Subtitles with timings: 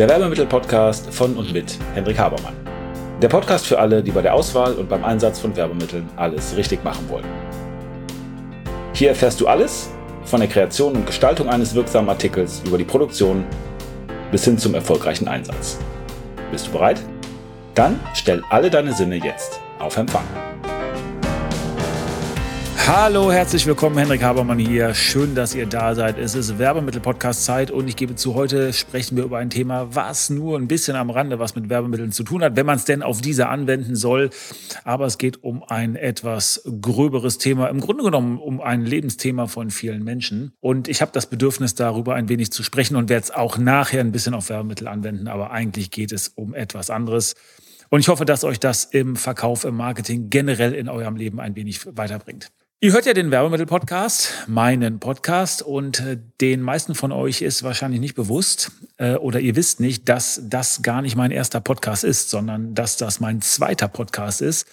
[0.00, 2.54] der Werbemittel-Podcast von und mit Hendrik Habermann.
[3.20, 6.82] Der Podcast für alle, die bei der Auswahl und beim Einsatz von Werbemitteln alles richtig
[6.82, 7.26] machen wollen.
[8.94, 9.90] Hier erfährst du alles
[10.24, 13.44] von der Kreation und Gestaltung eines wirksamen Artikels über die Produktion
[14.30, 15.78] bis hin zum erfolgreichen Einsatz.
[16.50, 17.02] Bist du bereit?
[17.74, 20.24] Dann stell alle deine Sinne jetzt auf Empfang.
[22.86, 24.94] Hallo, herzlich willkommen, Henrik Habermann hier.
[24.94, 26.18] Schön, dass ihr da seid.
[26.18, 30.58] Es ist Werbemittel-Podcast-Zeit und ich gebe zu, heute sprechen wir über ein Thema, was nur
[30.58, 33.20] ein bisschen am Rande was mit Werbemitteln zu tun hat, wenn man es denn auf
[33.20, 34.30] diese anwenden soll.
[34.84, 39.70] Aber es geht um ein etwas gröberes Thema, im Grunde genommen um ein Lebensthema von
[39.70, 40.52] vielen Menschen.
[40.60, 44.00] Und ich habe das Bedürfnis, darüber ein wenig zu sprechen und werde es auch nachher
[44.00, 45.28] ein bisschen auf Werbemittel anwenden.
[45.28, 47.34] Aber eigentlich geht es um etwas anderes.
[47.90, 51.56] Und ich hoffe, dass euch das im Verkauf, im Marketing generell in eurem Leben ein
[51.56, 52.50] wenig weiterbringt.
[52.82, 58.00] Ihr hört ja den Werbemittel-Podcast, meinen Podcast, und äh, den meisten von euch ist wahrscheinlich
[58.00, 62.30] nicht bewusst äh, oder ihr wisst nicht, dass das gar nicht mein erster Podcast ist,
[62.30, 64.66] sondern dass das mein zweiter Podcast ist.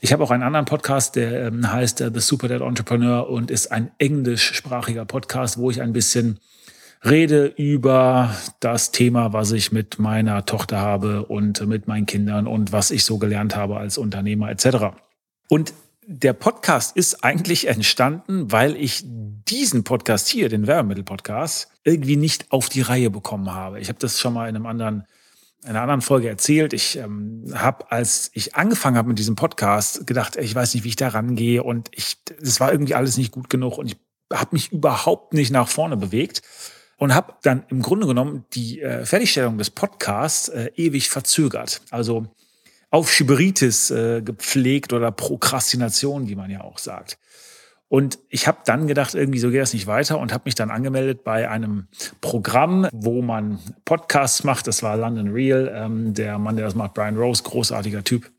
[0.00, 3.50] Ich habe auch einen anderen Podcast, der ähm, heißt äh, The Super Dead Entrepreneur und
[3.50, 6.40] ist ein englischsprachiger Podcast, wo ich ein bisschen
[7.04, 12.72] rede über das Thema, was ich mit meiner Tochter habe und mit meinen Kindern und
[12.72, 14.94] was ich so gelernt habe als Unternehmer etc.
[15.50, 15.74] Und
[16.12, 22.68] der Podcast ist eigentlich entstanden, weil ich diesen Podcast hier, den Werbemittel-Podcast, irgendwie nicht auf
[22.68, 23.78] die Reihe bekommen habe.
[23.78, 25.04] Ich habe das schon mal in einem anderen
[25.62, 26.72] in einer anderen Folge erzählt.
[26.72, 30.88] Ich ähm, habe, als ich angefangen habe mit diesem Podcast, gedacht, ich weiß nicht, wie
[30.88, 33.96] ich da rangehe und ich, es war irgendwie alles nicht gut genug und ich
[34.32, 36.42] habe mich überhaupt nicht nach vorne bewegt
[36.96, 41.82] und habe dann im Grunde genommen die äh, Fertigstellung des Podcasts äh, ewig verzögert.
[41.90, 42.26] Also
[42.90, 47.18] auf Schiberitis äh, gepflegt oder Prokrastination, wie man ja auch sagt.
[47.88, 50.70] Und ich habe dann gedacht, irgendwie so geht das nicht weiter und habe mich dann
[50.70, 51.88] angemeldet bei einem
[52.20, 54.68] Programm, wo man Podcasts macht.
[54.68, 55.72] Das war London Real.
[55.74, 58.30] Ähm, der Mann, der das macht, Brian Rose, großartiger Typ.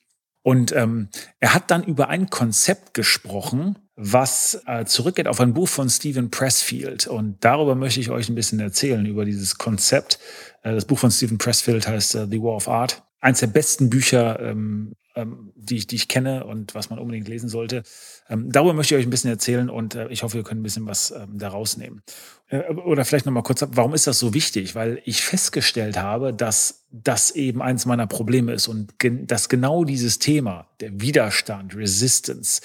[0.42, 1.10] Und ähm,
[1.40, 6.32] er hat dann über ein Konzept gesprochen, was äh, zurückgeht auf ein Buch von Stephen
[6.32, 7.08] Pressfield.
[7.08, 10.18] Und darüber möchte ich euch ein bisschen erzählen, über dieses Konzept.
[10.64, 13.90] Äh, das Buch von Stephen Pressfield heißt uh, The War of Art eins der besten
[13.90, 17.84] Bücher, ähm, ähm, die, ich, die ich kenne und was man unbedingt lesen sollte.
[18.30, 20.64] Ähm, darüber möchte ich euch ein bisschen erzählen und äh, ich hoffe, wir können ein
[20.64, 22.02] bisschen was ähm, da rausnehmen.
[22.48, 24.74] Äh, oder vielleicht nochmal kurz, warum ist das so wichtig?
[24.74, 29.84] Weil ich festgestellt habe, dass das eben eins meiner Probleme ist und gen dass genau
[29.84, 32.62] dieses Thema, der Widerstand, Resistance,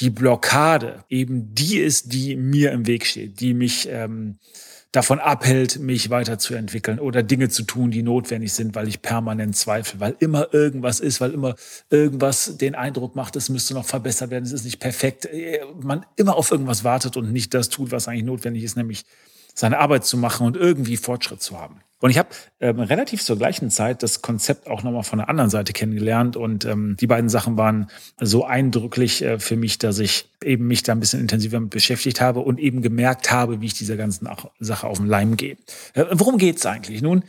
[0.00, 4.38] die Blockade, eben die ist, die mir im Weg steht, die mich ähm,
[4.92, 10.00] davon abhält, mich weiterzuentwickeln oder Dinge zu tun, die notwendig sind, weil ich permanent zweifle,
[10.00, 11.56] weil immer irgendwas ist, weil immer
[11.90, 15.28] irgendwas den Eindruck macht, es müsste noch verbessert werden, es ist nicht perfekt.
[15.80, 19.04] Man immer auf irgendwas wartet und nicht das tut, was eigentlich notwendig ist, nämlich
[19.54, 21.80] seine Arbeit zu machen und irgendwie Fortschritt zu haben.
[22.00, 22.28] Und ich habe
[22.60, 26.36] ähm, relativ zur gleichen Zeit das Konzept auch nochmal von der anderen Seite kennengelernt.
[26.36, 30.84] Und ähm, die beiden Sachen waren so eindrücklich äh, für mich, dass ich eben mich
[30.84, 34.28] da ein bisschen intensiver mit beschäftigt habe und eben gemerkt habe, wie ich dieser ganzen
[34.60, 35.56] Sache auf den Leim gehe.
[35.94, 37.02] Äh, worum geht's eigentlich?
[37.02, 37.24] Nun,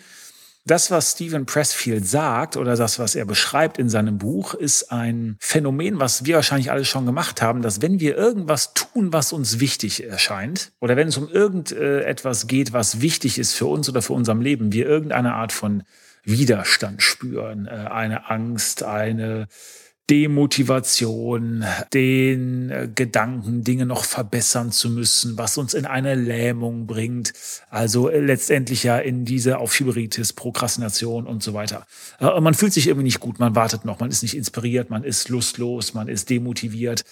[0.65, 5.37] das, was Stephen Pressfield sagt oder das, was er beschreibt in seinem Buch, ist ein
[5.39, 9.59] Phänomen, was wir wahrscheinlich alle schon gemacht haben, dass wenn wir irgendwas tun, was uns
[9.59, 14.13] wichtig erscheint, oder wenn es um irgendetwas geht, was wichtig ist für uns oder für
[14.13, 15.83] unserem Leben, wir irgendeine Art von
[16.23, 19.47] Widerstand spüren, äh, eine Angst, eine
[20.09, 27.33] Demotivation, den äh, Gedanken, Dinge noch verbessern zu müssen, was uns in eine Lähmung bringt.
[27.69, 31.85] Also äh, letztendlich ja in diese Aufschieberitis, Prokrastination und so weiter.
[32.19, 35.03] Äh, man fühlt sich irgendwie nicht gut, man wartet noch, man ist nicht inspiriert, man
[35.03, 37.03] ist lustlos, man ist demotiviert,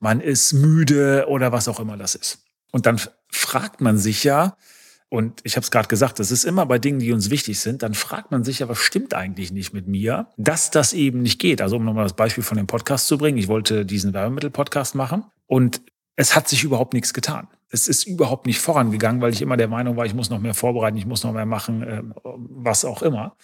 [0.00, 2.38] man ist müde oder was auch immer das ist.
[2.72, 4.56] Und dann fragt man sich ja,
[5.10, 7.82] und ich habe es gerade gesagt, das ist immer bei Dingen, die uns wichtig sind,
[7.82, 11.40] dann fragt man sich ja, was stimmt eigentlich nicht mit mir, dass das eben nicht
[11.40, 11.60] geht.
[11.60, 15.24] Also um nochmal das Beispiel von dem Podcast zu bringen, ich wollte diesen Werbemittel-Podcast machen
[15.48, 15.82] und
[16.14, 17.48] es hat sich überhaupt nichts getan.
[17.70, 20.54] Es ist überhaupt nicht vorangegangen, weil ich immer der Meinung war, ich muss noch mehr
[20.54, 23.34] vorbereiten, ich muss noch mehr machen, äh, was auch immer.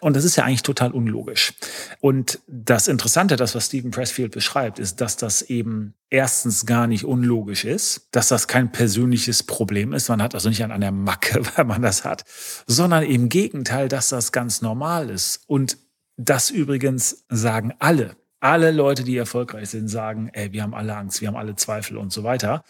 [0.00, 1.54] Und das ist ja eigentlich total unlogisch.
[2.00, 7.04] Und das Interessante, das, was Stephen Pressfield beschreibt, ist, dass das eben erstens gar nicht
[7.04, 10.08] unlogisch ist, dass das kein persönliches Problem ist.
[10.08, 12.24] Man hat also nicht an einer Macke, weil man das hat,
[12.66, 15.40] sondern im Gegenteil, dass das ganz normal ist.
[15.46, 15.78] Und
[16.16, 18.16] das übrigens sagen alle.
[18.40, 21.96] Alle Leute, die erfolgreich sind, sagen, ey, wir haben alle Angst, wir haben alle Zweifel
[21.96, 22.62] und so weiter.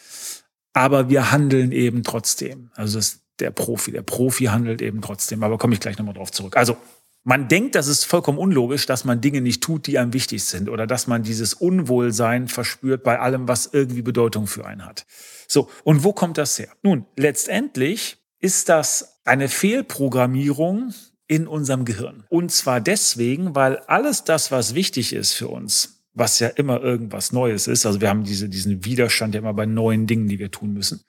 [0.72, 2.70] Aber wir handeln eben trotzdem.
[2.74, 3.92] Also das der Profi.
[3.92, 5.42] Der Profi handelt eben trotzdem.
[5.42, 6.56] Aber komme ich gleich nochmal drauf zurück.
[6.56, 6.76] Also
[7.24, 10.68] man denkt, das ist vollkommen unlogisch, dass man Dinge nicht tut, die einem wichtig sind
[10.68, 15.06] oder dass man dieses Unwohlsein verspürt bei allem, was irgendwie Bedeutung für einen hat.
[15.48, 16.68] So, und wo kommt das her?
[16.82, 20.92] Nun, letztendlich ist das eine Fehlprogrammierung
[21.26, 22.24] in unserem Gehirn.
[22.28, 27.32] Und zwar deswegen, weil alles das, was wichtig ist für uns, was ja immer irgendwas
[27.32, 30.50] Neues ist, also wir haben diese, diesen Widerstand ja immer bei neuen Dingen, die wir
[30.50, 31.02] tun müssen,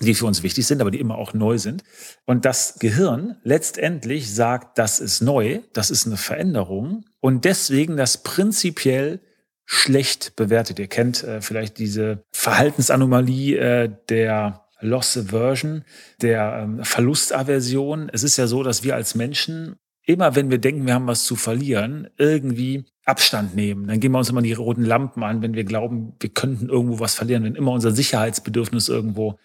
[0.00, 1.82] die für uns wichtig sind, aber die immer auch neu sind.
[2.24, 8.22] Und das Gehirn letztendlich sagt, das ist neu, das ist eine Veränderung und deswegen das
[8.22, 9.20] prinzipiell
[9.64, 10.78] schlecht bewertet.
[10.78, 15.84] Ihr kennt äh, vielleicht diese Verhaltensanomalie äh, der Loss Aversion,
[16.22, 18.08] der ähm, Verlustaversion.
[18.12, 21.24] Es ist ja so, dass wir als Menschen immer, wenn wir denken, wir haben was
[21.24, 23.88] zu verlieren, irgendwie Abstand nehmen.
[23.88, 26.98] Dann gehen wir uns immer die roten Lampen an, wenn wir glauben, wir könnten irgendwo
[26.98, 29.38] was verlieren, wenn immer unser Sicherheitsbedürfnis irgendwo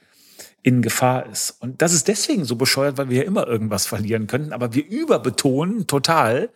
[0.63, 1.57] in Gefahr ist.
[1.59, 4.87] Und das ist deswegen so bescheuert, weil wir ja immer irgendwas verlieren könnten, aber wir
[4.87, 6.49] überbetonen total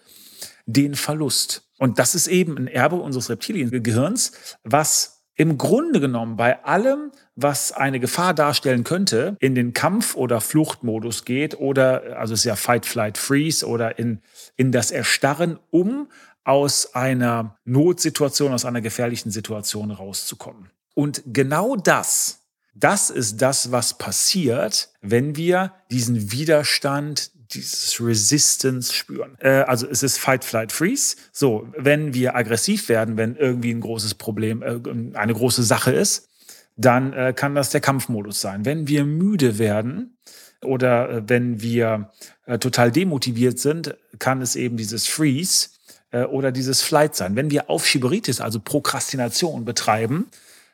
[0.66, 1.68] den Verlust.
[1.78, 4.32] Und das ist eben ein Erbe unseres Reptiliengehirns,
[4.64, 10.42] was im Grunde genommen bei allem, was eine Gefahr darstellen könnte, in den Kampf- oder
[10.42, 14.22] Fluchtmodus geht oder, also es ist ja Fight, Flight, Freeze oder in,
[14.56, 16.08] in das Erstarren, um
[16.44, 20.72] aus einer Notsituation, aus einer gefährlichen Situation rauszukommen.
[20.96, 22.37] Und genau das,
[22.80, 29.38] das ist das, was passiert, wenn wir diesen Widerstand, dieses Resistance spüren.
[29.40, 31.16] Äh, also es ist Fight, Flight, Freeze.
[31.32, 36.30] So, wenn wir aggressiv werden, wenn irgendwie ein großes Problem, äh, eine große Sache ist,
[36.76, 38.66] dann äh, kann das der Kampfmodus sein.
[38.66, 40.18] Wenn wir müde werden
[40.64, 42.12] oder äh, wenn wir
[42.46, 45.70] äh, total demotiviert sind, kann es eben dieses Freeze
[46.12, 47.36] äh, oder dieses Flight sein.
[47.36, 50.28] Wenn wir Aufschieberitis, also Prokrastination betreiben,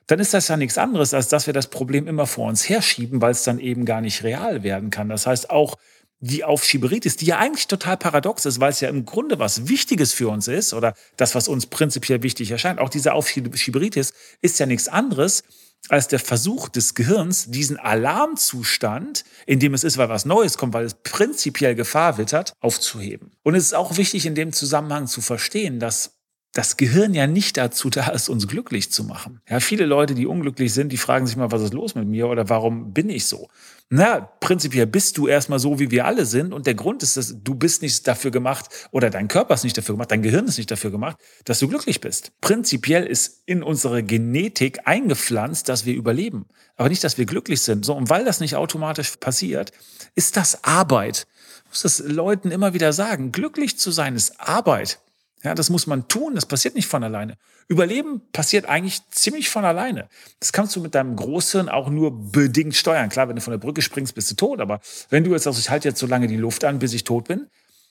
[0.08, 3.22] dann ist das ja nichts anderes, als dass wir das Problem immer vor uns herschieben,
[3.22, 5.10] weil es dann eben gar nicht real werden kann.
[5.10, 5.78] Das heißt, auch
[6.20, 10.14] die Aufschieberitis, die ja eigentlich total paradox ist, weil es ja im Grunde was Wichtiges
[10.14, 14.66] für uns ist oder das, was uns prinzipiell wichtig erscheint, auch diese Aufschieberitis ist ja
[14.66, 15.44] nichts anderes
[15.90, 20.74] als der Versuch des Gehirns, diesen Alarmzustand, in dem es ist, weil was Neues kommt,
[20.74, 23.32] weil es prinzipiell Gefahr wittert, aufzuheben.
[23.44, 26.23] Und es ist auch wichtig in dem Zusammenhang zu verstehen, dass
[26.54, 29.42] das Gehirn ja nicht dazu da ist, uns glücklich zu machen.
[29.50, 32.28] Ja, viele Leute, die unglücklich sind, die fragen sich mal, was ist los mit mir
[32.28, 33.50] oder warum bin ich so?
[33.90, 36.54] Na, prinzipiell bist du erstmal so, wie wir alle sind.
[36.54, 39.78] Und der Grund ist, dass du bist nicht dafür gemacht oder dein Körper ist nicht
[39.78, 42.32] dafür gemacht, dein Gehirn ist nicht dafür gemacht, dass du glücklich bist.
[42.40, 46.46] Prinzipiell ist in unsere Genetik eingepflanzt, dass wir überleben,
[46.76, 47.84] aber nicht, dass wir glücklich sind.
[47.84, 49.72] So, und weil das nicht automatisch passiert,
[50.14, 51.26] ist das Arbeit.
[51.66, 53.32] Ich muss das Leuten immer wieder sagen.
[53.32, 55.00] Glücklich zu sein ist Arbeit.
[55.44, 57.38] Ja, das muss man tun, das passiert nicht von alleine.
[57.68, 60.08] Überleben passiert eigentlich ziemlich von alleine.
[60.40, 63.10] Das kannst du mit deinem Großhirn auch nur bedingt steuern.
[63.10, 64.80] Klar, wenn du von der Brücke springst, bist du tot, aber
[65.10, 67.28] wenn du jetzt sagst, ich halte jetzt so lange die Luft an, bis ich tot
[67.28, 67.48] bin,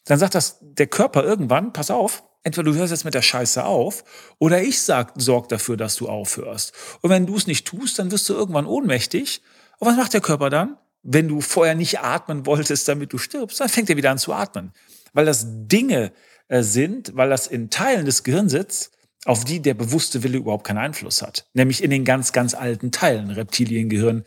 [0.06, 3.64] dann sagt das der Körper irgendwann, pass auf, entweder du hörst jetzt mit der Scheiße
[3.64, 4.02] auf
[4.38, 6.72] oder ich sag, sorg dafür, dass du aufhörst.
[7.02, 9.42] Und wenn du es nicht tust, dann wirst du irgendwann ohnmächtig.
[9.78, 10.78] Und was macht der Körper dann?
[11.02, 14.32] Wenn du vorher nicht atmen wolltest, damit du stirbst, dann fängt er wieder an zu
[14.32, 14.72] atmen.
[15.12, 16.12] Weil das Dinge
[16.52, 18.90] äh, sind, weil das in Teilen des Gehirns sitzt,
[19.24, 21.46] auf die der bewusste Wille überhaupt keinen Einfluss hat.
[21.54, 24.24] Nämlich in den ganz, ganz alten Teilen, Reptiliengehirn,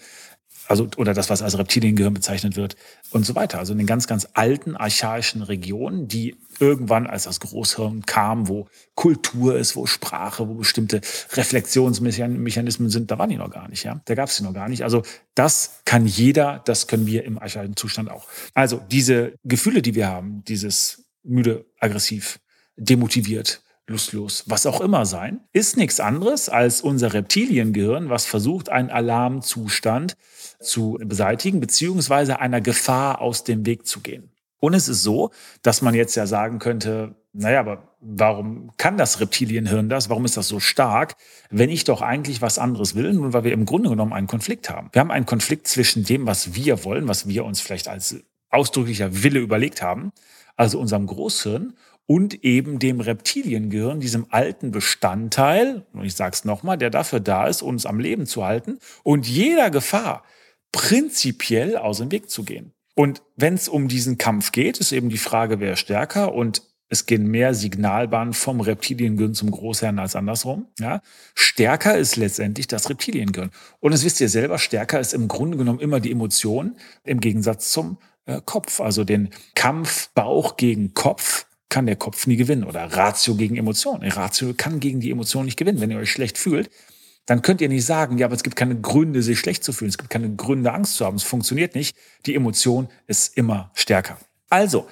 [0.67, 2.77] also oder das, was als Reptiliengehirn bezeichnet wird
[3.11, 3.59] und so weiter.
[3.59, 8.69] Also in den ganz, ganz alten archaischen Regionen, die irgendwann als das Großhirn kam, wo
[8.95, 11.01] Kultur ist, wo Sprache, wo bestimmte
[11.33, 14.01] Reflexionsmechanismen sind, da waren die noch gar nicht, ja.
[14.05, 14.83] Da gab es die noch gar nicht.
[14.83, 15.03] Also
[15.35, 18.25] das kann jeder, das können wir im archaischen Zustand auch.
[18.55, 22.39] Also diese Gefühle, die wir haben, dieses müde, aggressiv,
[22.77, 28.89] demotiviert, lustlos, was auch immer sein, ist nichts anderes als unser Reptiliengehirn, was versucht, einen
[28.89, 30.17] Alarmzustand
[30.59, 34.31] zu beseitigen, beziehungsweise einer Gefahr aus dem Weg zu gehen.
[34.59, 35.29] Und es ist so,
[35.61, 40.09] dass man jetzt ja sagen könnte, naja, aber warum kann das Reptilienhirn das?
[40.09, 41.15] Warum ist das so stark,
[41.49, 43.13] wenn ich doch eigentlich was anderes will?
[43.13, 44.89] Nun, weil wir im Grunde genommen einen Konflikt haben.
[44.93, 48.15] Wir haben einen Konflikt zwischen dem, was wir wollen, was wir uns vielleicht als
[48.49, 50.13] ausdrücklicher Wille überlegt haben,
[50.55, 51.73] also unserem Großhirn,
[52.07, 57.47] und eben dem Reptiliengehirn, diesem alten Bestandteil, und ich sage es nochmal, der dafür da
[57.47, 60.23] ist, uns am Leben zu halten und jeder Gefahr
[60.71, 62.73] prinzipiell aus dem Weg zu gehen.
[62.95, 67.07] Und wenn es um diesen Kampf geht, ist eben die Frage, wer stärker und es
[67.07, 70.67] gehen mehr Signalbahnen vom Reptiliengehirn zum Großhirn als andersrum.
[70.79, 71.01] Ja?
[71.33, 73.49] Stärker ist letztendlich das Reptiliengehirn.
[73.79, 77.71] Und das wisst ihr selber, stärker ist im Grunde genommen immer die Emotion im Gegensatz
[77.71, 78.79] zum äh, Kopf.
[78.79, 84.03] Also den Kampf Bauch gegen Kopf kann der Kopf nie gewinnen oder Ratio gegen Emotion.
[84.03, 85.81] Ratio kann gegen die Emotion nicht gewinnen.
[85.81, 86.69] Wenn ihr euch schlecht fühlt,
[87.25, 89.89] dann könnt ihr nicht sagen, ja, aber es gibt keine Gründe, sich schlecht zu fühlen.
[89.89, 91.15] Es gibt keine Gründe, Angst zu haben.
[91.15, 91.97] Es funktioniert nicht.
[92.25, 94.19] Die Emotion ist immer stärker.
[94.49, 94.87] Also,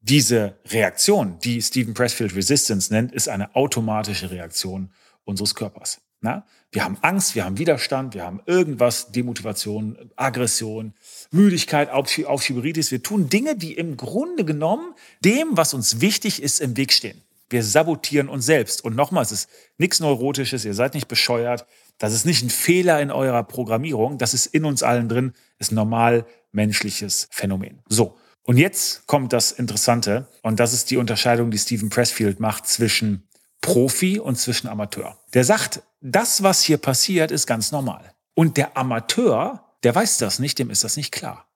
[0.00, 4.90] diese Reaktion, die Stephen Pressfield Resistance nennt, ist eine automatische Reaktion
[5.24, 6.00] unseres Körpers.
[6.22, 6.46] Na?
[6.70, 10.94] Wir haben Angst, wir haben Widerstand, wir haben irgendwas, Demotivation, Aggression,
[11.30, 12.90] Müdigkeit, Aufschieberitis.
[12.90, 17.20] Wir tun Dinge, die im Grunde genommen dem, was uns wichtig ist, im Weg stehen.
[17.50, 18.82] Wir sabotieren uns selbst.
[18.82, 21.66] Und nochmal, es ist nichts Neurotisches, ihr seid nicht bescheuert.
[21.98, 24.16] Das ist nicht ein Fehler in eurer Programmierung.
[24.16, 27.80] Das ist in uns allen drin, ist normal menschliches Phänomen.
[27.88, 28.16] So.
[28.44, 30.28] Und jetzt kommt das Interessante.
[30.42, 33.28] Und das ist die Unterscheidung, die Stephen Pressfield macht zwischen
[33.62, 35.16] Profi und zwischen Amateur.
[35.32, 38.12] Der sagt, das, was hier passiert, ist ganz normal.
[38.34, 41.46] Und der Amateur, der weiß das nicht, dem ist das nicht klar.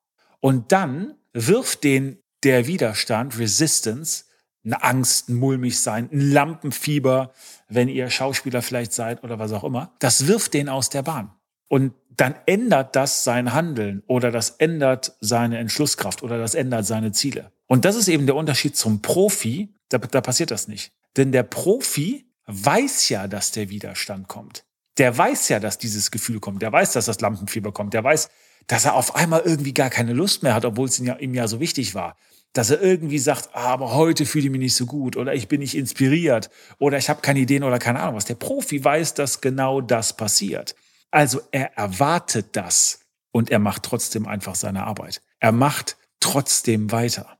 [0.40, 4.24] Und dann wirft den der Widerstand, Resistance,
[4.64, 7.32] eine Angst, ein mulmig sein, ein Lampenfieber,
[7.68, 11.32] wenn ihr Schauspieler vielleicht seid oder was auch immer, das wirft den aus der Bahn.
[11.68, 17.12] Und dann ändert das sein Handeln oder das ändert seine Entschlusskraft oder das ändert seine
[17.12, 17.52] Ziele.
[17.66, 19.74] Und das ist eben der Unterschied zum Profi.
[19.88, 20.92] Da, da passiert das nicht.
[21.16, 24.64] Denn der Profi weiß ja, dass der Widerstand kommt.
[24.98, 26.62] Der weiß ja, dass dieses Gefühl kommt.
[26.62, 27.94] Der weiß, dass das Lampenfieber kommt.
[27.94, 28.28] Der weiß,
[28.66, 31.34] dass er auf einmal irgendwie gar keine Lust mehr hat, obwohl es ihm ja, ihm
[31.34, 32.16] ja so wichtig war
[32.56, 35.46] dass er irgendwie sagt, ah, aber heute fühle ich mich nicht so gut oder ich
[35.46, 38.24] bin nicht inspiriert oder ich habe keine Ideen oder keine Ahnung was.
[38.24, 40.74] Der Profi weiß, dass genau das passiert.
[41.10, 45.20] Also er erwartet das und er macht trotzdem einfach seine Arbeit.
[45.38, 47.35] Er macht trotzdem weiter.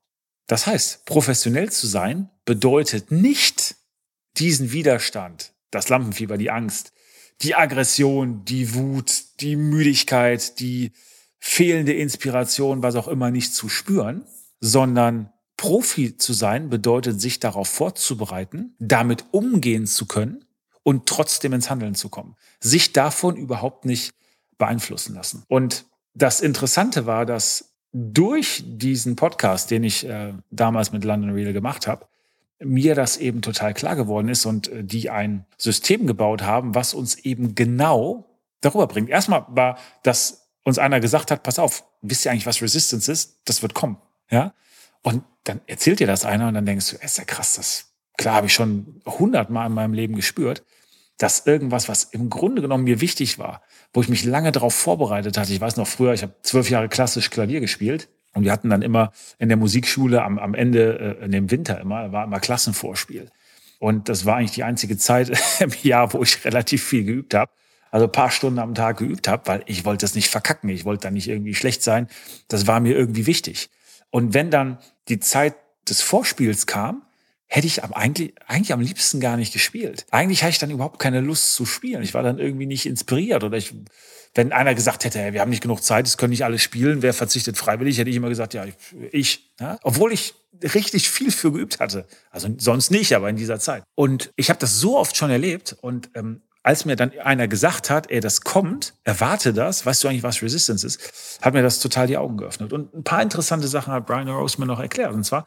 [0.46, 3.76] Das heißt, professionell zu sein bedeutet nicht
[4.36, 6.92] diesen Widerstand, das Lampenfieber, die Angst,
[7.42, 10.92] die Aggression, die Wut, die Müdigkeit, die
[11.38, 14.24] fehlende Inspiration, was auch immer nicht zu spüren,
[14.60, 20.44] sondern Profi zu sein bedeutet, sich darauf vorzubereiten, damit umgehen zu können
[20.82, 22.36] und trotzdem ins Handeln zu kommen.
[22.60, 24.12] Sich davon überhaupt nicht
[24.58, 25.44] beeinflussen lassen.
[25.48, 31.52] Und das Interessante war, dass durch diesen Podcast, den ich äh, damals mit London Real
[31.52, 32.06] gemacht habe,
[32.58, 36.94] mir das eben total klar geworden ist und äh, die ein System gebaut haben, was
[36.94, 38.24] uns eben genau
[38.60, 39.08] darüber bringt.
[39.08, 43.40] Erstmal war, dass uns einer gesagt hat, pass auf, wisst ihr eigentlich, was Resistance ist?
[43.44, 43.98] Das wird kommen.
[44.30, 44.54] Ja?
[45.02, 48.34] Und dann erzählt dir das einer und dann denkst du, ist ja krass, das klar
[48.36, 50.64] habe ich schon hundertmal in meinem Leben gespürt,
[51.18, 55.38] dass irgendwas, was im Grunde genommen mir wichtig war, wo ich mich lange darauf vorbereitet
[55.38, 55.52] hatte.
[55.52, 58.82] Ich weiß noch früher, ich habe zwölf Jahre klassisch Klavier gespielt und wir hatten dann
[58.82, 63.30] immer in der Musikschule am, am Ende, äh, in dem Winter immer, war immer Klassenvorspiel.
[63.78, 65.30] Und das war eigentlich die einzige Zeit
[65.60, 67.50] im Jahr, wo ich relativ viel geübt habe.
[67.90, 70.68] Also paar Stunden am Tag geübt habe, weil ich wollte es nicht verkacken.
[70.68, 72.08] Ich wollte da nicht irgendwie schlecht sein.
[72.48, 73.70] Das war mir irgendwie wichtig.
[74.10, 75.54] Und wenn dann die Zeit
[75.88, 77.05] des Vorspiels kam,
[77.46, 80.06] hätte ich eigentlich, eigentlich am liebsten gar nicht gespielt.
[80.10, 82.02] Eigentlich hatte ich dann überhaupt keine Lust zu spielen.
[82.02, 83.74] Ich war dann irgendwie nicht inspiriert oder ich,
[84.34, 87.02] wenn einer gesagt hätte, hey, wir haben nicht genug Zeit, es können nicht alle spielen,
[87.02, 88.64] wer verzichtet freiwillig, hätte ich immer gesagt, ja,
[89.12, 89.50] ich.
[89.60, 89.78] ja?
[89.82, 92.06] Obwohl ich richtig viel für geübt hatte.
[92.30, 93.84] Also sonst nicht, aber in dieser Zeit.
[93.94, 97.90] Und ich habe das so oft schon erlebt und ähm, als mir dann einer gesagt
[97.90, 101.78] hat, ey, das kommt, erwarte das, weißt du eigentlich, was Resistance ist, hat mir das
[101.78, 102.72] total die Augen geöffnet.
[102.72, 105.12] Und ein paar interessante Sachen hat Brian Rose mir noch erklärt.
[105.12, 105.46] Und zwar,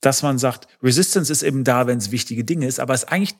[0.00, 3.36] dass man sagt, Resistance ist eben da, wenn es wichtige Dinge ist, aber ist eigentlich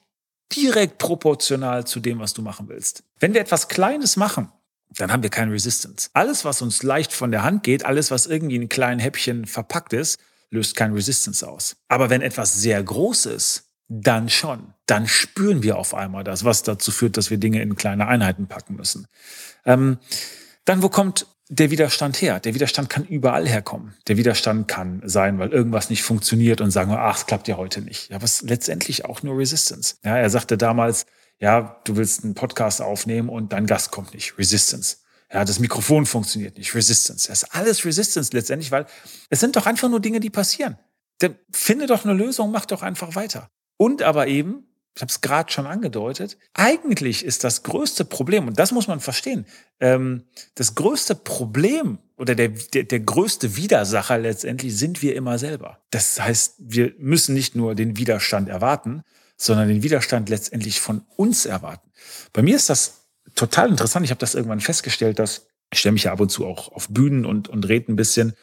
[0.54, 3.04] direkt proportional zu dem, was du machen willst.
[3.18, 4.50] Wenn wir etwas Kleines machen,
[4.96, 6.10] dann haben wir keine Resistance.
[6.14, 9.92] Alles, was uns leicht von der Hand geht, alles, was irgendwie in kleinen Häppchen verpackt
[9.92, 10.18] ist,
[10.50, 11.76] löst kein Resistance aus.
[11.88, 14.74] Aber wenn etwas sehr groß ist, dann schon.
[14.86, 18.46] Dann spüren wir auf einmal das, was dazu führt, dass wir Dinge in kleine Einheiten
[18.46, 19.06] packen müssen.
[19.64, 19.98] Ähm,
[20.64, 22.38] dann, wo kommt der Widerstand her?
[22.38, 23.94] Der Widerstand kann überall herkommen.
[24.06, 27.82] Der Widerstand kann sein, weil irgendwas nicht funktioniert und sagen ach, es klappt ja heute
[27.82, 28.08] nicht.
[28.08, 29.96] Ja, ist letztendlich auch nur Resistance.
[30.04, 31.06] Ja, er sagte damals,
[31.40, 34.38] ja, du willst einen Podcast aufnehmen und dein Gast kommt nicht.
[34.38, 34.98] Resistance.
[35.32, 36.74] Ja, das Mikrofon funktioniert nicht.
[36.74, 37.28] Resistance.
[37.28, 38.86] Das ist alles Resistance letztendlich, weil
[39.28, 40.78] es sind doch einfach nur Dinge, die passieren.
[41.18, 43.50] Dann finde doch eine Lösung, mach doch einfach weiter.
[43.76, 48.58] Und aber eben, ich habe es gerade schon angedeutet, eigentlich ist das größte Problem, und
[48.58, 49.46] das muss man verstehen,
[49.78, 50.24] ähm,
[50.56, 55.78] das größte Problem oder der, der, der größte Widersacher letztendlich sind wir immer selber.
[55.90, 59.02] Das heißt, wir müssen nicht nur den Widerstand erwarten,
[59.36, 61.90] sondern den Widerstand letztendlich von uns erwarten.
[62.32, 64.04] Bei mir ist das total interessant.
[64.04, 66.88] Ich habe das irgendwann festgestellt, dass ich stelle mich ja ab und zu auch auf
[66.88, 68.34] Bühnen und, und rede ein bisschen.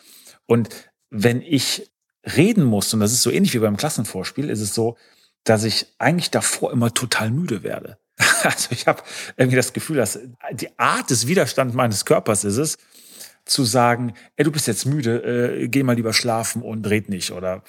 [0.46, 0.70] Und
[1.10, 1.92] wenn ich
[2.26, 4.98] reden muss, und das ist so ähnlich wie beim Klassenvorspiel, ist es so,
[5.50, 7.98] dass ich eigentlich davor immer total müde werde.
[8.44, 9.02] Also ich habe
[9.36, 10.20] irgendwie das Gefühl, dass
[10.52, 12.78] die Art des Widerstands meines Körpers ist es,
[13.46, 17.32] zu sagen, ey, du bist jetzt müde, äh, geh mal lieber schlafen und red nicht
[17.32, 17.64] oder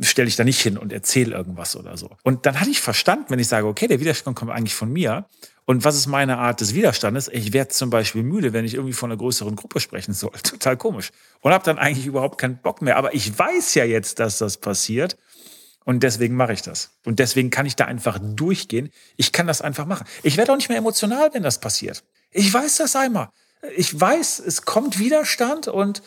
[0.00, 2.10] stell dich da nicht hin und erzähl irgendwas oder so.
[2.22, 5.26] Und dann hatte ich verstanden, wenn ich sage, okay, der Widerstand kommt eigentlich von mir.
[5.64, 7.28] Und was ist meine Art des Widerstandes?
[7.28, 10.30] Ich werde zum Beispiel müde, wenn ich irgendwie von einer größeren Gruppe sprechen soll.
[10.42, 11.10] Total komisch.
[11.40, 12.96] Und habe dann eigentlich überhaupt keinen Bock mehr.
[12.96, 15.16] Aber ich weiß ja jetzt, dass das passiert.
[15.86, 16.90] Und deswegen mache ich das.
[17.04, 18.90] Und deswegen kann ich da einfach durchgehen.
[19.16, 20.04] Ich kann das einfach machen.
[20.24, 22.02] Ich werde auch nicht mehr emotional, wenn das passiert.
[22.32, 23.30] Ich weiß das einmal.
[23.76, 26.02] Ich weiß, es kommt Widerstand und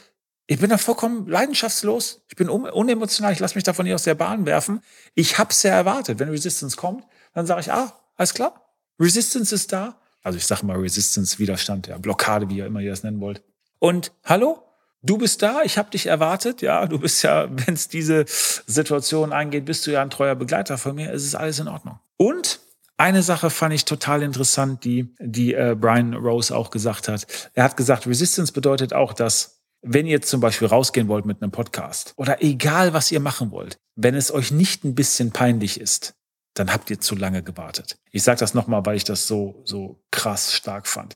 [0.48, 2.22] ich bin da vollkommen leidenschaftslos.
[2.28, 3.32] Ich bin unemotional.
[3.32, 4.82] Ich lasse mich davon nicht aus der Bahn werfen.
[5.16, 6.20] Ich habe es ja erwartet.
[6.20, 8.76] Wenn Resistance kommt, dann sage ich, ah, alles klar.
[9.00, 10.02] Resistance ist da.
[10.24, 13.42] Also ich sage mal Resistance, Widerstand, ja, Blockade, wie ihr immer ihr das nennen wollt.
[13.80, 14.62] Und hallo,
[15.02, 19.34] du bist da, ich habe dich erwartet, ja, du bist ja, wenn es diese Situation
[19.34, 22.00] angeht, bist du ja ein treuer Begleiter von mir, es ist alles in Ordnung.
[22.18, 22.60] Und
[22.98, 27.26] eine Sache fand ich total interessant, die, die äh, Brian Rose auch gesagt hat.
[27.54, 31.52] Er hat gesagt, Resistance bedeutet auch, dass wenn ihr zum Beispiel rausgehen wollt mit einem
[31.52, 36.16] Podcast oder egal was ihr machen wollt, wenn es euch nicht ein bisschen peinlich ist,
[36.60, 37.98] dann habt ihr zu lange gewartet.
[38.12, 41.16] Ich sage das nochmal, weil ich das so, so krass stark fand.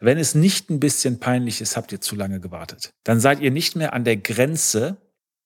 [0.00, 2.94] Wenn es nicht ein bisschen peinlich ist, habt ihr zu lange gewartet.
[3.02, 4.98] Dann seid ihr nicht mehr an der Grenze,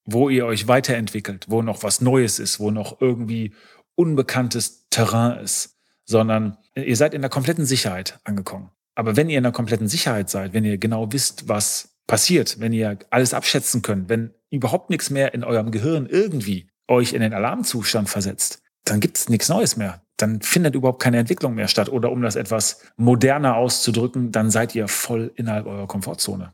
[0.04, 3.54] wo ihr euch weiterentwickelt, wo noch was Neues ist, wo noch irgendwie
[3.94, 8.70] unbekanntes Terrain ist, sondern ihr seid in der kompletten Sicherheit angekommen.
[8.94, 12.72] Aber wenn ihr in der kompletten Sicherheit seid, wenn ihr genau wisst, was passiert, wenn
[12.72, 17.34] ihr alles abschätzen könnt, wenn überhaupt nichts mehr in eurem Gehirn irgendwie euch in den
[17.34, 20.00] Alarmzustand versetzt, dann gibt es nichts Neues mehr.
[20.16, 21.88] Dann findet überhaupt keine Entwicklung mehr statt.
[21.88, 26.52] Oder um das etwas moderner auszudrücken, dann seid ihr voll innerhalb eurer Komfortzone.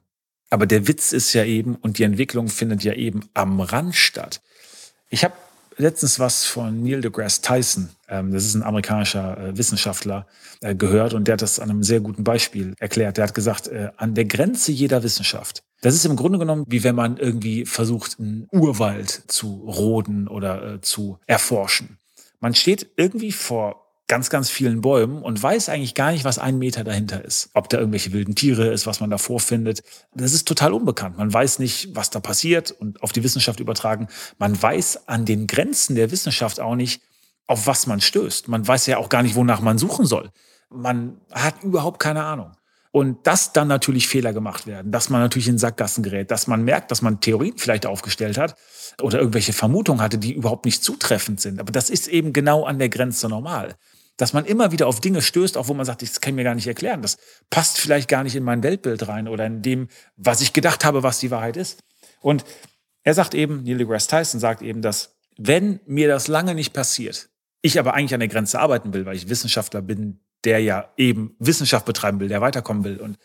[0.50, 4.40] Aber der Witz ist ja eben, und die Entwicklung findet ja eben am Rand statt.
[5.08, 5.34] Ich habe
[5.76, 10.26] letztens was von Neil deGrasse Tyson, ähm, das ist ein amerikanischer äh, Wissenschaftler,
[10.60, 13.16] äh, gehört und der hat das an einem sehr guten Beispiel erklärt.
[13.16, 16.82] Der hat gesagt, äh, an der Grenze jeder Wissenschaft das ist im Grunde genommen, wie
[16.82, 21.98] wenn man irgendwie versucht, einen Urwald zu roden oder zu erforschen.
[22.44, 26.58] Man steht irgendwie vor ganz, ganz vielen Bäumen und weiß eigentlich gar nicht, was ein
[26.58, 27.48] Meter dahinter ist.
[27.54, 29.82] Ob da irgendwelche wilden Tiere ist, was man da vorfindet.
[30.12, 31.16] Das ist total unbekannt.
[31.16, 34.08] Man weiß nicht, was da passiert und auf die Wissenschaft übertragen.
[34.36, 37.00] Man weiß an den Grenzen der Wissenschaft auch nicht,
[37.46, 38.48] auf was man stößt.
[38.48, 40.30] Man weiß ja auch gar nicht, wonach man suchen soll.
[40.68, 42.52] Man hat überhaupt keine Ahnung.
[42.94, 46.62] Und dass dann natürlich Fehler gemacht werden, dass man natürlich in Sackgassen gerät, dass man
[46.62, 48.54] merkt, dass man Theorien vielleicht aufgestellt hat
[49.02, 51.58] oder irgendwelche Vermutungen hatte, die überhaupt nicht zutreffend sind.
[51.58, 53.74] Aber das ist eben genau an der Grenze normal.
[54.16, 56.44] Dass man immer wieder auf Dinge stößt, auch wo man sagt, das kann ich mir
[56.44, 57.02] gar nicht erklären.
[57.02, 57.16] Das
[57.50, 61.02] passt vielleicht gar nicht in mein Weltbild rein oder in dem, was ich gedacht habe,
[61.02, 61.80] was die Wahrheit ist.
[62.20, 62.44] Und
[63.02, 67.28] er sagt eben, Neil deGrasse Tyson sagt eben, dass wenn mir das lange nicht passiert,
[67.60, 71.34] ich aber eigentlich an der Grenze arbeiten will, weil ich Wissenschaftler bin, der ja eben
[71.38, 73.18] Wissenschaft betreiben will, der weiterkommen will und,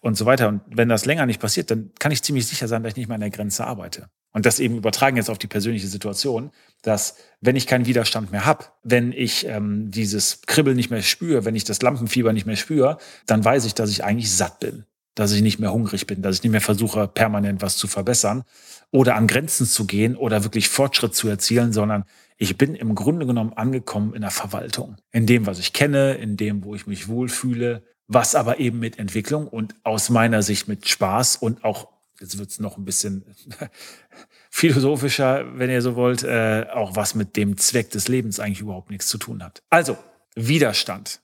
[0.00, 0.48] und so weiter.
[0.48, 3.08] Und wenn das länger nicht passiert, dann kann ich ziemlich sicher sein, dass ich nicht
[3.08, 4.08] mehr an der Grenze arbeite.
[4.36, 6.50] Und das eben übertragen jetzt auf die persönliche Situation,
[6.82, 11.46] dass wenn ich keinen Widerstand mehr habe, wenn ich ähm, dieses Kribbeln nicht mehr spüre,
[11.46, 14.84] wenn ich das Lampenfieber nicht mehr spüre, dann weiß ich, dass ich eigentlich satt bin,
[15.14, 18.44] dass ich nicht mehr hungrig bin, dass ich nicht mehr versuche, permanent was zu verbessern
[18.90, 22.04] oder an Grenzen zu gehen oder wirklich Fortschritt zu erzielen, sondern
[22.38, 24.96] ich bin im Grunde genommen angekommen in der Verwaltung.
[25.10, 28.98] In dem, was ich kenne, in dem, wo ich mich wohlfühle, was aber eben mit
[28.98, 31.88] Entwicklung und aus meiner Sicht mit Spaß und auch,
[32.20, 33.24] jetzt wird's noch ein bisschen
[34.50, 38.90] philosophischer, wenn ihr so wollt, äh, auch was mit dem Zweck des Lebens eigentlich überhaupt
[38.90, 39.62] nichts zu tun hat.
[39.70, 39.96] Also,
[40.34, 41.20] Widerstand.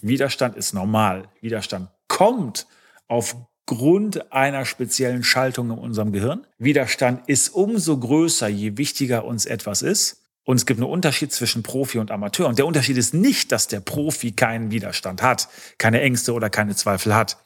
[0.00, 1.28] Widerstand ist normal.
[1.40, 2.68] Widerstand kommt
[3.08, 6.46] aufgrund einer speziellen Schaltung in unserem Gehirn.
[6.58, 10.27] Widerstand ist umso größer, je wichtiger uns etwas ist.
[10.48, 12.48] Und es gibt einen Unterschied zwischen Profi und Amateur.
[12.48, 16.74] Und der Unterschied ist nicht, dass der Profi keinen Widerstand hat, keine Ängste oder keine
[16.74, 17.36] Zweifel hat.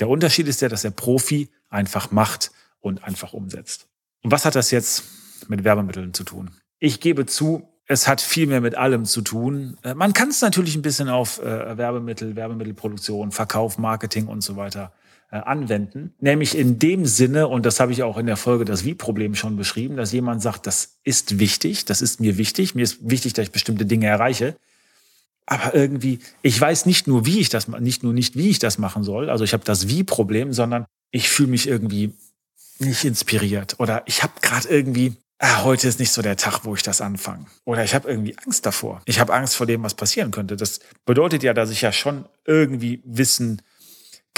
[0.00, 3.86] Der Unterschied ist der, dass der Profi einfach macht und einfach umsetzt.
[4.24, 5.04] Und was hat das jetzt
[5.46, 6.50] mit Werbemitteln zu tun?
[6.80, 9.78] Ich gebe zu, es hat viel mehr mit allem zu tun.
[9.84, 14.56] Äh, man kann es natürlich ein bisschen auf äh, Werbemittel, Werbemittelproduktion, Verkauf, Marketing und so
[14.56, 14.92] weiter
[15.36, 16.14] anwenden.
[16.20, 19.56] Nämlich in dem Sinne, und das habe ich auch in der Folge das Wie-Problem schon
[19.56, 23.44] beschrieben, dass jemand sagt, das ist wichtig, das ist mir wichtig, mir ist wichtig, dass
[23.44, 24.56] ich bestimmte Dinge erreiche.
[25.46, 28.78] Aber irgendwie, ich weiß nicht nur, wie ich das, nicht nur nicht, wie ich das
[28.78, 29.30] machen soll.
[29.30, 32.12] Also ich habe das Wie-Problem, sondern ich fühle mich irgendwie
[32.78, 36.74] nicht inspiriert oder ich habe gerade irgendwie ah, heute ist nicht so der Tag, wo
[36.74, 37.46] ich das anfange.
[37.64, 39.02] Oder ich habe irgendwie Angst davor.
[39.04, 40.56] Ich habe Angst vor dem, was passieren könnte.
[40.56, 43.62] Das bedeutet ja, dass ich ja schon irgendwie wissen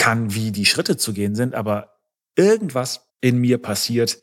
[0.01, 1.99] kann, wie die Schritte zu gehen sind, aber
[2.35, 4.19] irgendwas in mir passiert,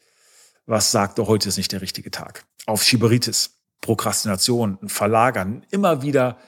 [0.65, 2.45] was sagt, oh, heute ist nicht der richtige Tag.
[2.65, 6.39] Auf Schieberitis, Prokrastination, Verlagern, immer wieder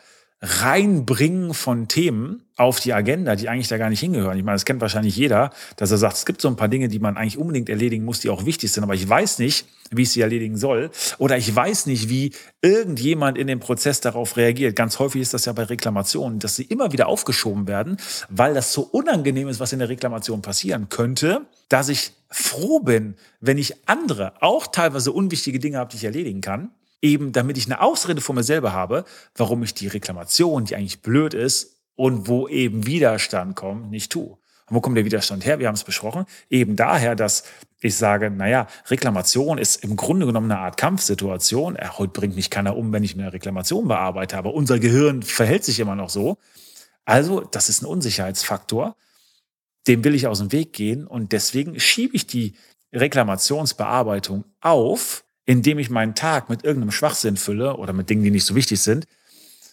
[0.41, 4.37] reinbringen von Themen auf die Agenda, die eigentlich da gar nicht hingehören.
[4.37, 6.87] Ich meine, das kennt wahrscheinlich jeder, dass er sagt, es gibt so ein paar Dinge,
[6.87, 10.03] die man eigentlich unbedingt erledigen muss, die auch wichtig sind, aber ich weiß nicht, wie
[10.03, 10.91] ich sie erledigen soll.
[11.17, 14.75] Oder ich weiß nicht, wie irgendjemand in dem Prozess darauf reagiert.
[14.75, 17.97] Ganz häufig ist das ja bei Reklamationen, dass sie immer wieder aufgeschoben werden,
[18.29, 23.15] weil das so unangenehm ist, was in der Reklamation passieren könnte, dass ich froh bin,
[23.41, 27.65] wenn ich andere, auch teilweise unwichtige Dinge habe, die ich erledigen kann eben damit ich
[27.65, 32.27] eine Ausrede vor mir selber habe, warum ich die Reklamation, die eigentlich blöd ist und
[32.27, 34.37] wo eben Widerstand kommt, nicht tue.
[34.69, 35.59] Und wo kommt der Widerstand her?
[35.59, 36.25] Wir haben es besprochen.
[36.49, 37.43] Eben daher, dass
[37.81, 41.75] ich sage, naja, Reklamation ist im Grunde genommen eine Art Kampfsituation.
[41.75, 45.63] Ja, heute bringt mich keiner um, wenn ich eine Reklamation bearbeite, aber unser Gehirn verhält
[45.63, 46.37] sich immer noch so.
[47.05, 48.95] Also, das ist ein Unsicherheitsfaktor.
[49.87, 52.53] Dem will ich aus dem Weg gehen und deswegen schiebe ich die
[52.93, 58.45] Reklamationsbearbeitung auf, indem ich meinen Tag mit irgendeinem Schwachsinn fülle oder mit Dingen, die nicht
[58.45, 59.07] so wichtig sind.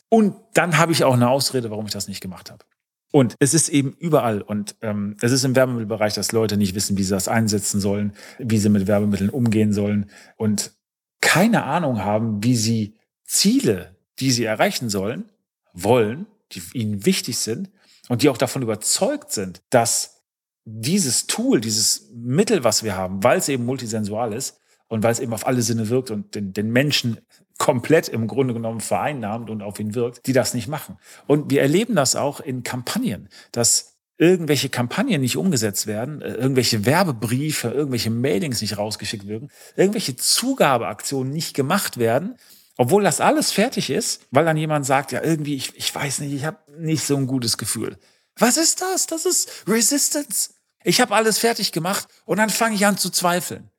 [0.09, 2.65] Und dann habe ich auch eine Ausrede, warum ich das nicht gemacht habe.
[3.13, 4.41] Und es ist eben überall.
[4.41, 8.15] Und ähm, es ist im Werbemittelbereich, dass Leute nicht wissen, wie sie das einsetzen sollen,
[8.39, 10.09] wie sie mit Werbemitteln umgehen sollen
[10.39, 10.73] und
[11.21, 15.31] keine Ahnung haben, wie sie Ziele, die sie erreichen sollen,
[15.75, 17.69] wollen, die ihnen wichtig sind
[18.09, 20.23] und die auch davon überzeugt sind, dass
[20.65, 24.59] dieses Tool, dieses Mittel, was wir haben, weil es eben multisensual ist
[24.89, 27.19] und weil es eben auf alle Sinne wirkt und den, den Menschen
[27.59, 30.99] komplett im Grunde genommen vereinnahmt und auf ihn wirkt, die das nicht machen.
[31.27, 36.87] Und wir erleben das auch in Kampagnen, dass irgendwelche Kampagnen nicht umgesetzt werden, äh, irgendwelche
[36.87, 42.37] Werbebriefe, irgendwelche Mailings nicht rausgeschickt werden, irgendwelche Zugabeaktionen nicht gemacht werden,
[42.79, 46.33] obwohl das alles fertig ist, weil dann jemand sagt, ja irgendwie, ich, ich weiß nicht,
[46.33, 47.99] ich habe nicht so ein gutes Gefühl.
[48.39, 49.07] Was ist das?
[49.07, 50.51] Das ist Resistance.
[50.85, 53.71] Ich habe alles fertig gemacht und dann fange ich an zu zweifeln.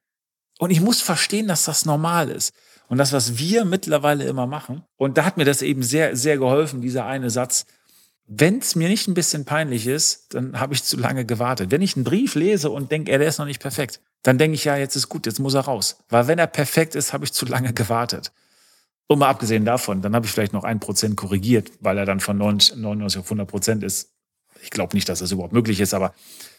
[0.59, 2.53] Und ich muss verstehen, dass das normal ist.
[2.89, 6.37] Und das, was wir mittlerweile immer machen, und da hat mir das eben sehr, sehr
[6.37, 7.65] geholfen, dieser eine Satz,
[8.27, 11.71] wenn es mir nicht ein bisschen peinlich ist, dann habe ich zu lange gewartet.
[11.71, 14.65] Wenn ich einen Brief lese und denke, er ist noch nicht perfekt, dann denke ich,
[14.65, 15.97] ja, jetzt ist gut, jetzt muss er raus.
[16.09, 18.33] Weil wenn er perfekt ist, habe ich zu lange gewartet.
[19.07, 22.19] Und mal abgesehen davon, dann habe ich vielleicht noch ein Prozent korrigiert, weil er dann
[22.19, 24.11] von 99 auf 100 Prozent ist.
[24.61, 26.13] Ich glaube nicht, dass das überhaupt möglich ist, aber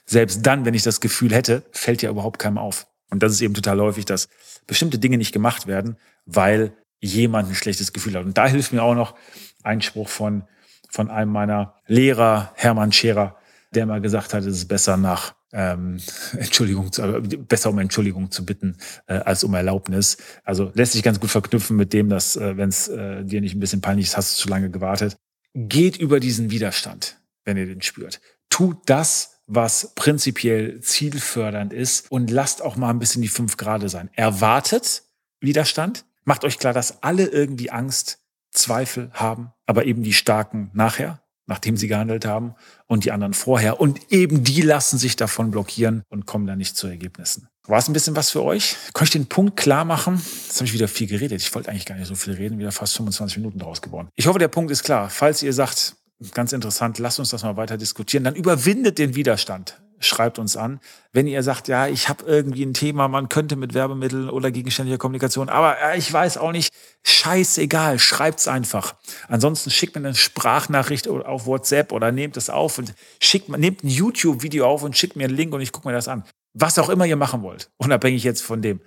[0.07, 2.87] selbst dann, wenn ich das Gefühl hätte, fällt ja überhaupt keinem auf.
[3.11, 4.29] Und das ist eben total häufig, dass
[4.67, 8.25] bestimmte Dinge nicht gemacht werden, weil jemand ein schlechtes Gefühl hat.
[8.25, 9.15] Und da hilft mir auch noch
[9.63, 10.45] ein Spruch von,
[10.91, 13.37] von einem meiner Lehrer, Hermann Scherer,
[13.75, 15.99] der mal gesagt hat, es ist besser nach ähm,
[16.37, 20.19] Entschuldigung, zu, äh, besser um Entschuldigung zu bitten äh, als um Erlaubnis.
[20.45, 23.55] Also lässt sich ganz gut verknüpfen mit dem, dass äh, wenn es äh, dir nicht
[23.55, 25.17] ein bisschen peinlich ist, hast du zu lange gewartet.
[25.55, 28.21] Geht über diesen Widerstand, wenn ihr den spürt.
[28.51, 33.89] Tut das, was prinzipiell zielfördernd ist und lasst auch mal ein bisschen die fünf Grade
[33.89, 34.11] sein.
[34.15, 35.03] Erwartet
[35.41, 38.19] Widerstand, macht euch klar, dass alle irgendwie Angst,
[38.51, 42.55] Zweifel haben, aber eben die Starken nachher, nachdem sie gehandelt haben
[42.87, 46.77] und die anderen vorher und eben die lassen sich davon blockieren und kommen dann nicht
[46.77, 47.49] zu Ergebnissen.
[47.67, 48.77] War es ein bisschen was für euch?
[48.95, 50.15] Konnte ich den Punkt klar machen?
[50.47, 51.43] Jetzt habe ich wieder viel geredet.
[51.43, 54.09] Ich wollte eigentlich gar nicht so viel reden, wieder fast 25 Minuten draus geworden.
[54.17, 55.11] Ich hoffe, der Punkt ist klar.
[55.11, 55.97] Falls ihr sagt,
[56.35, 58.25] ganz interessant, lasst uns das mal weiter diskutieren.
[58.25, 59.81] Dann überwindet den Widerstand.
[60.01, 60.79] Schreibt uns an.
[61.13, 64.99] Wenn ihr sagt, ja, ich habe irgendwie ein Thema, man könnte mit Werbemitteln oder gegenständlicher
[64.99, 68.95] Kommunikation, aber äh, ich weiß auch nicht, scheißegal, schreibt's einfach.
[69.27, 73.89] Ansonsten schickt mir eine Sprachnachricht auf WhatsApp oder nehmt es auf und schickt, nehmt ein
[73.89, 76.23] YouTube-Video auf und schickt mir einen Link und ich gucke mir das an.
[76.55, 78.81] Was auch immer ihr machen wollt, unabhängig jetzt von dem,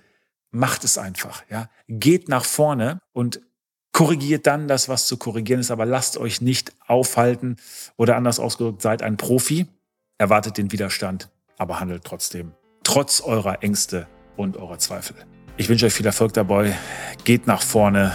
[0.50, 1.42] macht es einfach.
[1.50, 3.40] Ja, geht nach vorne und
[3.92, 7.56] korrigiert dann das, was zu korrigieren ist, aber lasst euch nicht aufhalten
[7.96, 9.66] oder anders ausgedrückt, seid ein Profi,
[10.18, 11.28] erwartet den Widerstand,
[11.58, 12.52] aber handelt trotzdem,
[12.82, 15.16] trotz eurer Ängste und eurer Zweifel.
[15.58, 16.74] Ich wünsche euch viel Erfolg dabei,
[17.24, 18.14] geht nach vorne,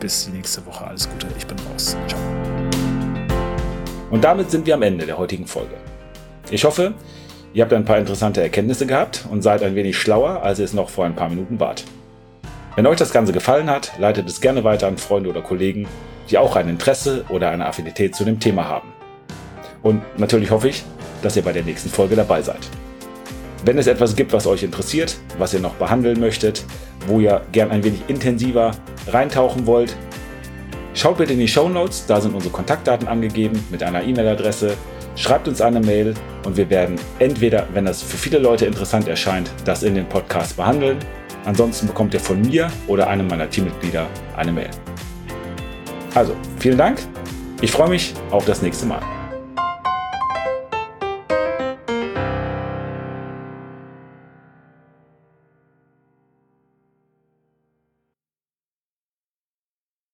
[0.00, 2.20] bis die nächste Woche, alles Gute, ich bin raus, ciao.
[4.10, 5.74] Und damit sind wir am Ende der heutigen Folge.
[6.50, 6.94] Ich hoffe,
[7.52, 10.72] ihr habt ein paar interessante Erkenntnisse gehabt und seid ein wenig schlauer, als ihr es
[10.72, 11.84] noch vor ein paar Minuten wart.
[12.78, 15.88] Wenn euch das Ganze gefallen hat, leitet es gerne weiter an Freunde oder Kollegen,
[16.30, 18.92] die auch ein Interesse oder eine Affinität zu dem Thema haben.
[19.82, 20.84] Und natürlich hoffe ich,
[21.20, 22.60] dass ihr bei der nächsten Folge dabei seid.
[23.64, 26.64] Wenn es etwas gibt, was euch interessiert, was ihr noch behandeln möchtet,
[27.08, 28.70] wo ihr gern ein wenig intensiver
[29.08, 29.96] reintauchen wollt,
[30.94, 34.76] schaut bitte in die Show Notes, da sind unsere Kontaktdaten angegeben mit einer E-Mail-Adresse.
[35.16, 36.14] Schreibt uns eine Mail
[36.46, 40.56] und wir werden entweder, wenn das für viele Leute interessant erscheint, das in den Podcast
[40.56, 40.98] behandeln
[41.44, 44.70] Ansonsten bekommt ihr von mir oder einem meiner Teammitglieder eine Mail.
[46.14, 47.00] Also, vielen Dank.
[47.60, 49.17] Ich freue mich auf das nächste Mal.